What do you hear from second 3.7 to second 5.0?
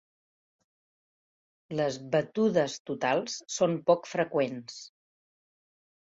poc freqüents.